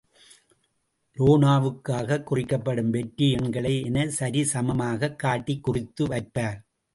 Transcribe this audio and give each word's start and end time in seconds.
லோனாவுக்காகக் 1.17 2.23
குறிக்கப்படும் 2.23 2.89
வெற்றி 2.89 3.31
எண்களை 3.31 3.81
என 3.81 4.09
சரி 4.09 4.43
சமமாகக் 4.43 5.19
காட்டிக் 5.19 5.63
குறித்து 5.63 6.07
வைப்பார். 6.07 6.59